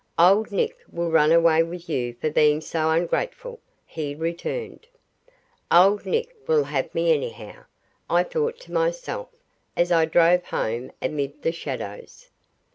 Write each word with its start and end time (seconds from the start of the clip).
"Old 0.17 0.51
Nick 0.51 0.77
will 0.91 1.11
run 1.11 1.31
away 1.31 1.61
with 1.61 1.87
you 1.87 2.15
for 2.15 2.31
being 2.31 2.59
so 2.59 2.89
ungrateful," 2.89 3.59
he 3.85 4.15
returned. 4.15 4.87
"Old 5.71 6.07
Nick 6.07 6.35
will 6.47 6.63
have 6.63 6.95
me 6.95 7.13
anyhow," 7.13 7.65
I 8.09 8.23
thought 8.23 8.59
to 8.61 8.71
myself 8.73 9.29
as 9.77 9.91
I 9.91 10.05
drove 10.05 10.45
home 10.45 10.91
amid 11.03 11.43
the 11.43 11.51
shadows. 11.51 12.29